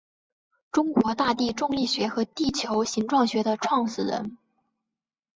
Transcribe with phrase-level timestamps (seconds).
[0.71, 4.35] 中国大地重力学和地球形状学的创始人。